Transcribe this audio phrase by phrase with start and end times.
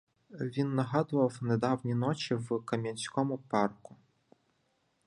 [0.31, 3.95] Він нагадував недавні ночі в кам'янському парку.